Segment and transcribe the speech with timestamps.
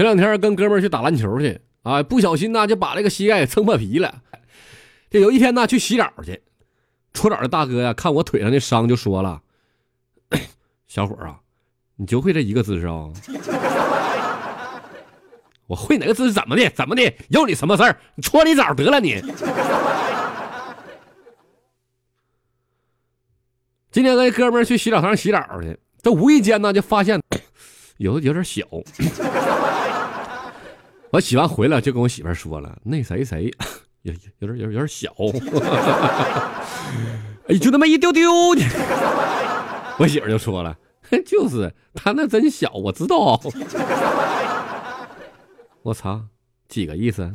[0.00, 4.22] 前两天跟哥们儿去打篮球去啊，不小心呢就把这个膝盖给撑破皮了。
[5.10, 6.40] 这有一天呢去洗澡去，
[7.12, 9.42] 搓澡的大哥呀看我腿上的伤就说了
[10.88, 11.40] ：“小伙啊，
[11.96, 13.10] 你就会这一个姿势啊？”
[15.68, 16.32] 我会哪个姿势？
[16.32, 16.70] 怎么的？
[16.70, 17.14] 怎么的？
[17.28, 17.94] 有你什么事儿？
[18.14, 19.22] 你搓你澡得了你。
[23.92, 27.20] 今天跟哥们儿去洗澡堂洗澡去，这无意间呢就发现
[27.98, 28.62] 有有点小。
[31.12, 33.52] 我洗完回来就跟我媳妇说了，那谁谁
[34.02, 35.12] 有有点有点有点小，
[37.48, 38.30] 哎，就那么一丢丢。
[39.98, 40.76] 我媳妇就说了，
[41.26, 43.40] 就是他那真小，我知道。
[45.82, 46.22] 我操，
[46.68, 47.30] 几个意思？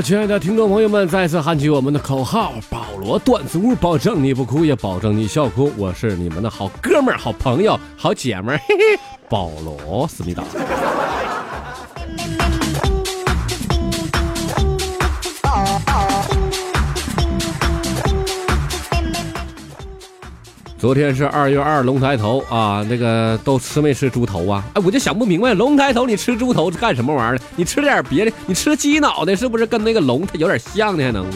[0.00, 5.72] 亲爱的听众朋友们，再次喊起我们的口号：保罗段子屋，保证你不哭，也保证你笑哭。
[5.76, 10.44] 我是你们的好哥们儿、好朋友、好姐们儿，嘿嘿，保罗思密达。
[20.78, 24.62] 昨天是二月二龙抬头啊，那个都吃没吃猪头啊？
[24.74, 27.42] 哎，我就想不明白，龙抬头你吃猪头是干什么玩意儿？
[27.56, 31.02] 你吃点别的，你吃鸡脑袋是不是跟那个龙它有点像呢？
[31.02, 31.26] 还能？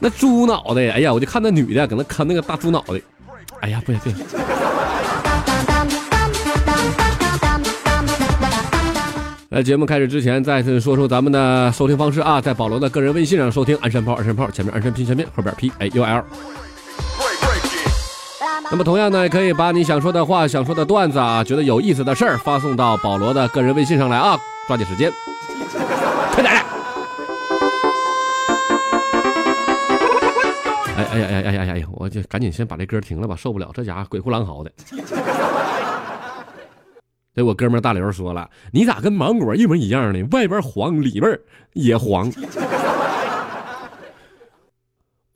[0.00, 3.00] 那猪脑袋，哎呀，我就看那女的搁那啃那个大猪脑袋，
[3.60, 4.18] 哎呀，不行不行。
[9.48, 16.24] 在节目开始之前，再次说出咱们的收听方式啊，在保罗的个人微信上收听，鞍山炮，鞍山炮，前面鞍山拼前面，后边 P A U L。
[18.70, 25.12] 那么同样呢，也可以把你想说的话、想说的段子啊，觉得有意思的事儿发送到保罗的个人微信上来啊，抓紧时间，
[26.32, 26.52] 快点！
[30.96, 31.86] 哎哎呀哎呀哎呀哎呀！
[31.92, 34.72] 我就赶紧先把这歌停了吧，受不了这家伙鬼哭狼嚎的。
[37.34, 40.26] 这我哥们大刘说了，你咋跟芒果一模一样呢？
[40.30, 41.38] 外边黄，里边
[41.72, 42.30] 也黄。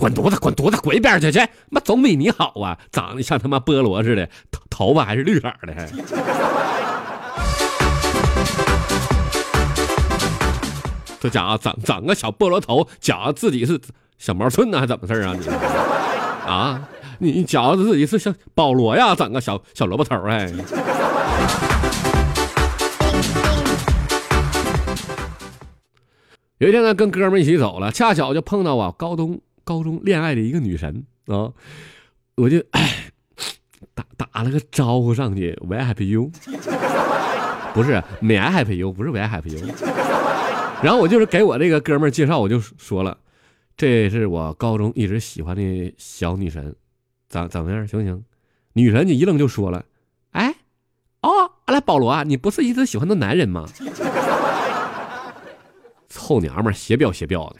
[0.00, 1.40] 滚犊子，滚犊子，滚一边去去！
[1.70, 5.74] 妈总比你好啊，长得像他妈菠萝似的，头头发还是绿色的。
[11.18, 13.80] 这家伙整整个小菠萝头，觉得自己是
[14.18, 15.48] 小毛寸呢，还怎么事啊你？
[16.48, 16.88] 啊，
[17.18, 19.16] 你觉得自己是像保罗呀？
[19.16, 20.48] 整个小小萝卜头哎。
[26.58, 29.40] 有一天呢，跟哥们一起走了，恰巧就碰到啊高东。
[29.68, 31.52] 高中恋爱的一个女神啊，
[32.36, 32.58] 我就
[33.92, 36.30] 打打了个招呼上去，We happy you，
[37.74, 39.66] 不是 May I happy you，不是 We happy you。
[40.82, 43.18] 然后我就是给我这个哥们介绍，我就说了，
[43.76, 46.74] 这是我高中一直喜欢的小女神，
[47.28, 48.24] 怎怎么样，行不行？
[48.72, 49.84] 女神你一愣就说了，
[50.30, 50.54] 哎，
[51.20, 53.68] 哦，阿拉保罗啊，你不是一直喜欢的男人吗？
[56.08, 57.56] 臭娘们儿，邪彪邪彪的。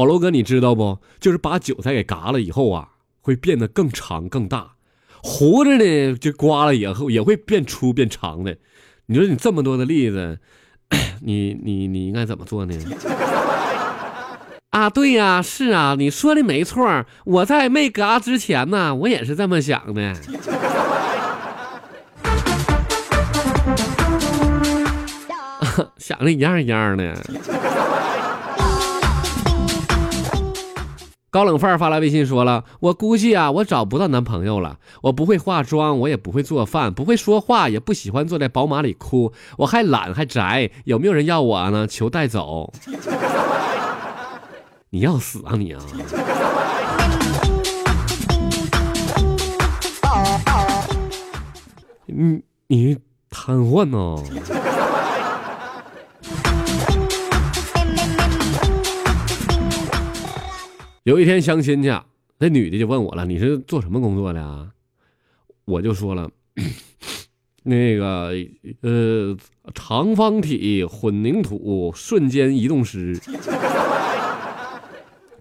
[0.00, 0.96] 保罗哥，你知道不？
[1.20, 2.88] 就是把韭菜给嘎了以后啊，
[3.20, 4.68] 会变得更长更大；
[5.22, 8.56] 活着呢，就刮了以后也会变粗变长的。
[9.04, 10.38] 你说你这么多的例子，
[11.20, 12.74] 你你你应该怎么做呢？
[14.72, 17.04] 啊，对呀，是啊，你说的没错。
[17.26, 20.14] 我在没嘎之前呢，我也是这么想的，
[25.98, 27.14] 想的一样一样的。
[31.30, 34.78] 高冷范儿发来微信说了：“我估计啊，我找不到男朋友了。
[35.02, 39.32] 我不会化妆，我也不会做饭，不会说话，也不喜欢坐在宝马里哭。
[39.58, 41.86] 我还懒还宅，有没有人要我呢？
[41.86, 42.72] 求带走！
[44.90, 45.80] 你要死啊你啊！
[52.06, 52.98] 你你
[53.30, 54.16] 瘫痪呢？”
[61.10, 61.92] 有一天相亲去，
[62.38, 64.68] 那女的就问我了：“你是做什么工作的啊？”
[65.66, 66.30] 我就说了
[67.64, 68.30] ：“那个
[68.82, 69.36] 呃，
[69.74, 73.12] 长方体混凝土瞬间移动师。”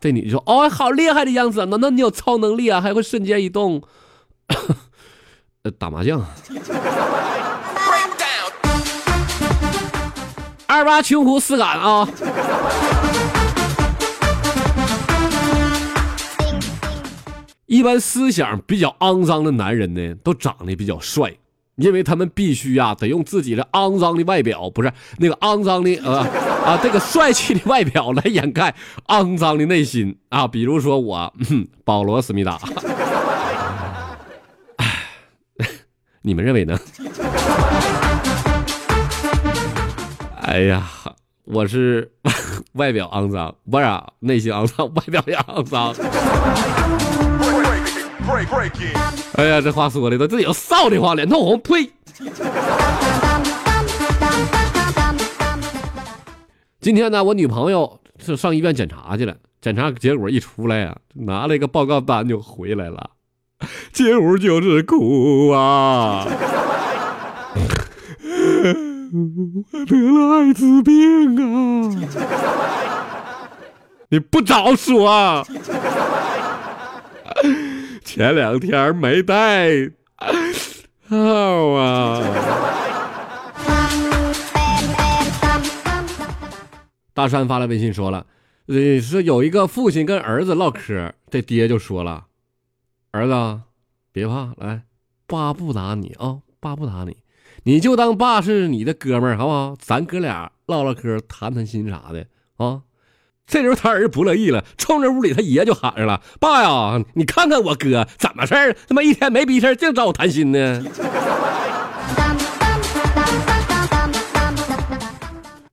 [0.00, 1.66] 这女的说：“哦，好厉害的样子！
[1.66, 2.80] 难道你有超能力啊？
[2.80, 3.82] 还会瞬间移动？”
[5.64, 6.24] 呃，打麻将。
[10.66, 12.08] 二八穷苦丝感啊。
[17.68, 21.36] 一般思想比较肮脏的男人呢，都长得比较帅，
[21.76, 26.20] 因为他们必须呀，得用自己的肮脏的外表，不是那个肮脏的呃
[26.64, 28.74] 啊，这个帅气的外表来掩盖
[29.08, 30.48] 肮脏的内心啊。
[30.48, 31.30] 比如说我，
[31.84, 32.58] 保罗·思密达，
[36.22, 36.78] 你们认为呢？
[40.40, 40.88] 哎呀，
[41.44, 42.10] 我是
[42.72, 43.84] 外表肮脏，不是
[44.20, 45.94] 内心肮脏，外表也肮脏。
[49.36, 51.90] 哎呀，这话说的都这有臊的慌，脸通红，呸！
[56.80, 63.10] 今天呢，我女朋友是上医院检查去了，检查结果一出来呀，拿了一个报告单就回来了，
[63.92, 66.26] 进屋就是哭啊！
[69.10, 71.96] 我得了艾滋病啊！
[74.10, 75.42] 你不早说啊。
[78.08, 79.68] 前两天没带
[81.10, 81.16] 号
[81.74, 82.22] 啊！
[87.12, 88.24] 大山发来微信说了，
[88.68, 92.24] 呃，说有一个父亲跟儿子唠嗑，这爹就说了
[93.12, 93.60] ：“儿子，
[94.10, 94.84] 别怕，来，
[95.26, 97.18] 爸不打你啊，爸不打你，
[97.64, 99.76] 你就当爸是你的哥们儿，好不好？
[99.78, 102.26] 咱哥俩唠唠嗑，谈谈心啥的
[102.56, 102.80] 啊。”
[103.48, 108.76] 这时候他儿子不乐意了，冲着屋里他爷就喊上了：“爸呀，你看看我哥怎么事儿？
[108.86, 110.84] 他妈一天没逼事，净找我谈心呢。”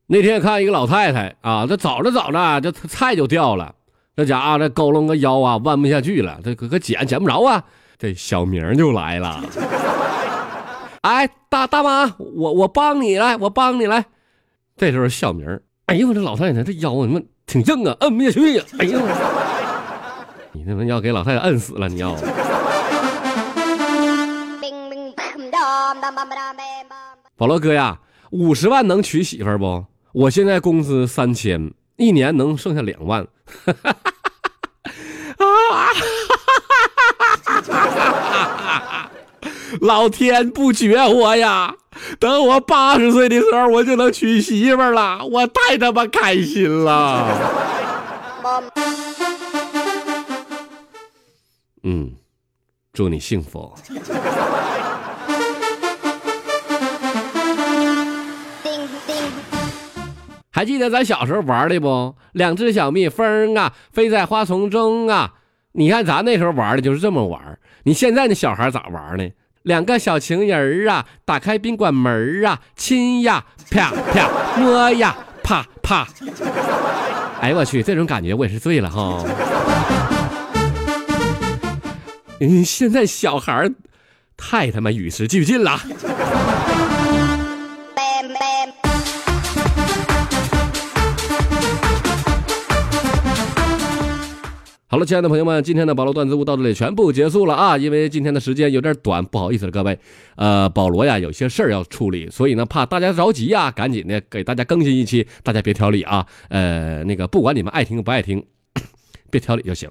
[0.07, 3.75] 那天看一个老太太啊，这找着找着，这菜就掉了，
[4.15, 7.61] 这家伙这佝偻个腰啊，弯不下去了，这可可捡捡不着啊。
[7.97, 9.43] 这小明就来了，
[11.01, 14.05] 哎，大大妈，我我帮你来，我帮你来。
[14.77, 17.19] 这时候小明，哎呦，这老太太这腰怎么？
[17.45, 18.63] 挺硬啊，摁不下去呀！
[18.79, 18.99] 哎呀，
[20.53, 21.87] 你他妈要给老太太摁死了！
[21.87, 22.15] 你要。
[27.37, 27.99] 保罗哥呀，
[28.31, 29.85] 五十万能娶媳妇不？
[30.13, 33.25] 我现在工资三千，一年能剩下两万。
[35.37, 35.91] 啊！
[39.81, 41.75] 老天不绝我呀！
[42.19, 47.27] 等我八十岁的时候，我就能娶媳妇了，我太他妈开心了。
[51.83, 52.11] 嗯，
[52.91, 53.73] 祝你幸福。
[60.51, 62.15] 还记得咱小时候玩的不？
[62.31, 65.33] 两只小蜜蜂啊，飞在花丛中啊。
[65.73, 67.59] 你看咱那时候玩的就是这么玩。
[67.83, 69.29] 你现在那小孩咋玩呢？
[69.65, 76.07] 两个小情人儿啊，打开宾馆门儿啊，亲呀，啪啪，摸呀，啪啪。
[77.41, 79.25] 哎呦我去，这种感觉我也是醉了哈。
[82.39, 83.71] 嗯，现在小孩儿
[84.37, 85.79] 太他妈与时俱进了。
[94.95, 97.77] 好了，亲爱的朋友们，今天的保罗段子屋到这里全部结束了啊！
[97.77, 99.99] 因为今天的时间有点短，不好意思了各位。
[100.37, 106.25] 呃，保罗呀，有些事儿要处理，所以呢，怕大家着急呀，赶紧的给大家更新一期，大家别挑理啊。
[106.47, 108.41] 呃，那个不管你们爱听不爱听，
[109.29, 109.89] 别挑理就行。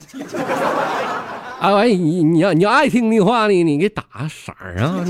[1.61, 5.05] 啊， 完你你要你要爱听的话呢，你给打个赏啊。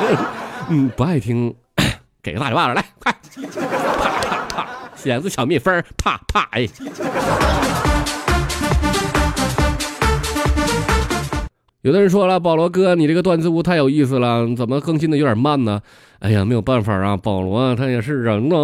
[0.70, 1.54] 嗯，不爱听，
[2.24, 3.14] 给个大嘴巴子来，快，
[3.52, 4.66] 啪啪啪，
[5.04, 6.66] 两只小蜜蜂，啪啪，哎。
[11.86, 15.80] 有的人说了，保罗哥，你这个段子屋太有意思了，怎么更新的有点慢呢？
[16.18, 18.56] 哎呀，没有办法啊，保罗他也是人呐。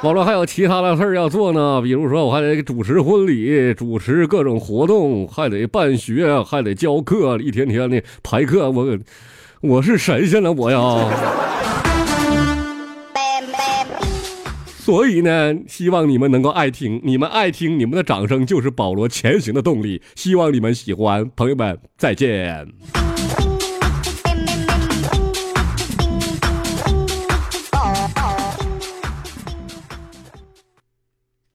[0.00, 8.96] 保罗还有其他的事要做呢，比如说我还得主持婚礼，主持各种活动，还得办学，还得教课，一天天的排课，我
[9.60, 10.78] 我是神仙了，我呀。
[14.88, 20.00] 所以呢，希望你们能够爱听，你们爱听，你们的掌声就是保罗前行的动力。
[20.14, 22.66] 希望你们喜欢，朋友们再见。